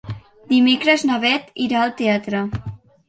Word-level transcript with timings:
Dimecres 0.53 1.05
na 1.09 1.19
Beth 1.25 1.53
irà 1.67 1.83
al 1.83 1.93
teatre. 2.01 2.43